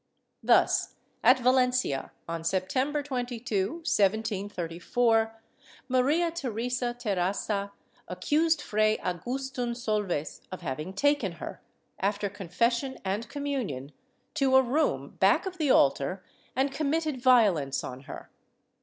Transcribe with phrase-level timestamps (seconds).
[0.41, 5.39] Thus at Valencia, on September 22, 1734,
[5.87, 7.69] Maria Theresa Terrasa
[8.07, 11.61] accused Fray Agustin Solves of having taken her,
[11.99, 13.91] after confession and communion,
[14.33, 16.23] to a room back of the altar
[16.55, 18.31] and committed vio lence on her.